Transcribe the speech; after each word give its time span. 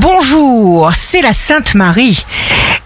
Bonjour, 0.00 0.92
c'est 0.94 1.20
la 1.20 1.34
Sainte 1.34 1.74
Marie 1.74 2.24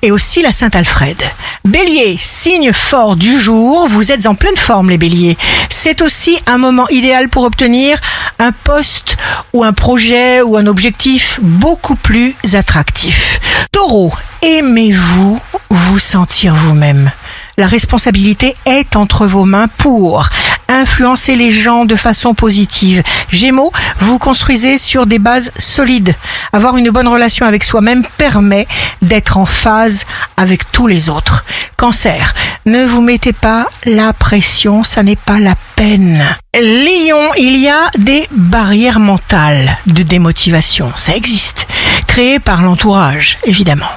et 0.03 0.11
aussi 0.11 0.43
la 0.43 0.51
Sainte 0.51 0.75
Alfred. 0.75 1.17
Bélier, 1.65 2.19
signe 2.21 2.73
fort 2.73 3.15
du 3.15 3.39
jour, 3.39 3.87
vous 3.87 4.11
êtes 4.11 4.27
en 4.27 4.35
pleine 4.35 4.57
forme 4.57 4.91
les 4.91 4.99
béliers. 4.99 5.39
C'est 5.71 6.03
aussi 6.03 6.37
un 6.49 6.59
moment 6.59 6.89
idéal 6.89 7.29
pour 7.29 7.45
obtenir 7.45 8.01
un 8.41 8.51
poste 8.51 9.17
ou 9.53 9.63
un 9.63 9.73
projet 9.73 10.43
ou 10.43 10.57
un 10.57 10.67
objectif 10.67 11.39
beaucoup 11.41 11.95
plus 11.95 12.35
attractif. 12.55 13.39
Taureau, 13.71 14.13
aimez-vous 14.43 15.39
vous 15.71 15.99
sentir 16.01 16.57
vous-même? 16.57 17.13
La 17.57 17.69
responsabilité 17.69 18.57
est 18.67 18.97
entre 18.97 19.27
vos 19.27 19.45
mains 19.45 19.69
pour 19.69 20.29
influencer 20.69 21.37
les 21.37 21.51
gens 21.51 21.85
de 21.85 21.97
façon 21.97 22.35
positive. 22.35 23.03
Gémeaux, 23.31 23.73
vous 24.01 24.19
construisez 24.19 24.79
sur 24.79 25.07
des 25.07 25.19
bases 25.19 25.53
solides. 25.59 26.15
Avoir 26.53 26.77
une 26.77 26.91
bonne 26.91 27.09
relation 27.09 27.47
avec 27.47 27.65
soi-même 27.65 28.05
permet 28.17 28.67
d'être 29.03 29.37
en 29.37 29.47
phase 29.47 30.05
avec 30.37 30.71
tous 30.71 30.87
les 30.87 31.09
autres. 31.11 31.45
Cancer, 31.77 32.35
ne 32.67 32.85
vous 32.85 33.03
mettez 33.03 33.33
pas 33.33 33.67
la 33.85 34.13
pression, 34.13 34.85
ça 34.85 35.03
n'est 35.03 35.17
pas 35.17 35.39
la 35.39 35.55
peine. 35.77 36.25
Lion, 36.55 37.35
il 37.37 37.57
y 37.57 37.69
a 37.69 37.91
des 37.99 38.27
barrières 38.31 39.01
mentales 39.01 39.77
de 39.87 40.03
démotivation, 40.03 40.93
ça 40.95 41.15
existe, 41.15 41.67
créées 42.07 42.39
par 42.39 42.63
l'entourage, 42.63 43.39
évidemment. 43.45 43.91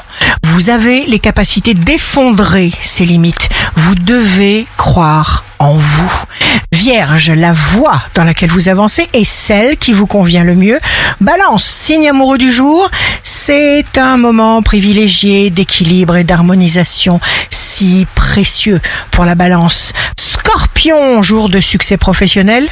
Vous 0.44 0.70
avez 0.70 1.06
les 1.06 1.20
capacités 1.20 1.74
d'effondrer 1.76 2.72
ces 2.82 3.06
limites. 3.06 3.50
Vous 3.76 3.96
devez 3.96 4.66
croire 4.76 5.44
en 5.60 5.74
vous. 5.74 6.12
Vierge, 6.90 7.32
la 7.32 7.52
voie 7.52 8.02
dans 8.14 8.24
laquelle 8.24 8.50
vous 8.50 8.70
avancez 8.70 9.10
est 9.12 9.26
celle 9.26 9.76
qui 9.76 9.92
vous 9.92 10.08
convient 10.08 10.46
le 10.46 10.56
mieux. 10.56 10.80
Balance, 11.20 11.66
signe 11.66 12.08
amoureux 12.08 12.38
du 12.38 12.50
jour, 12.50 12.90
c'est 13.24 13.98
un 13.98 14.16
moment 14.16 14.62
privilégié 14.62 15.50
d'équilibre 15.50 16.16
et 16.16 16.24
d'harmonisation 16.24 17.20
si 17.50 18.08
précieux 18.16 18.80
pour 19.12 19.26
la 19.26 19.36
balance. 19.36 19.92
Scorpion, 20.18 21.22
jour 21.24 21.50
de 21.50 21.60
succès 21.60 21.98
professionnel, 21.98 22.66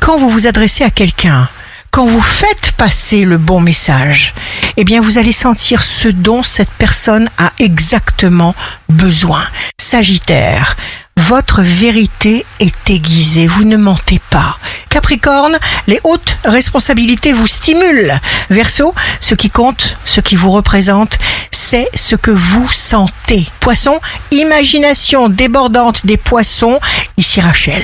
quand 0.00 0.16
vous 0.16 0.30
vous 0.30 0.48
adressez 0.48 0.82
à 0.82 0.90
quelqu'un, 0.90 1.48
quand 1.92 2.06
vous 2.06 2.20
faites 2.20 2.72
passer 2.84 3.24
le 3.24 3.38
bon 3.38 3.60
message, 3.60 4.34
eh 4.76 4.84
bien 4.84 5.00
vous 5.00 5.16
allez 5.16 5.32
sentir 5.32 5.82
ce 5.82 6.06
dont 6.06 6.42
cette 6.42 6.68
personne 6.76 7.30
a 7.38 7.50
exactement 7.58 8.54
besoin. 8.90 9.42
Sagittaire, 9.80 10.76
votre 11.16 11.62
vérité 11.62 12.44
est 12.60 12.90
aiguisée, 12.90 13.46
vous 13.46 13.64
ne 13.64 13.78
mentez 13.78 14.20
pas. 14.28 14.58
Capricorne, 14.90 15.56
les 15.86 15.98
hautes 16.04 16.36
responsabilités 16.44 17.32
vous 17.32 17.46
stimulent. 17.46 18.12
Verseau, 18.50 18.94
ce 19.18 19.34
qui 19.34 19.48
compte, 19.48 19.96
ce 20.04 20.20
qui 20.20 20.36
vous 20.36 20.50
représente, 20.50 21.16
c'est 21.50 21.88
ce 21.94 22.16
que 22.16 22.32
vous 22.32 22.68
sentez. 22.68 23.48
Poisson, 23.60 23.98
imagination 24.30 25.30
débordante 25.30 26.04
des 26.04 26.18
poissons, 26.18 26.78
ici 27.16 27.40
Rachel. 27.40 27.82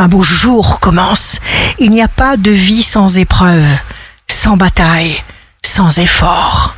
Un 0.00 0.08
beau 0.08 0.24
jour 0.24 0.80
commence. 0.80 1.38
Il 1.78 1.90
n'y 1.90 2.02
a 2.02 2.08
pas 2.08 2.36
de 2.36 2.50
vie 2.50 2.82
sans 2.82 3.16
épreuve, 3.16 3.68
sans 4.30 4.56
bataille, 4.56 5.22
sans 5.62 5.98
effort. 5.98 6.74